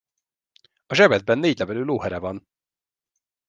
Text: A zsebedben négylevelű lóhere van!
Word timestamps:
A 0.85 0.93
zsebedben 0.93 1.39
négylevelű 1.39 1.81
lóhere 1.83 2.17
van! 2.17 2.47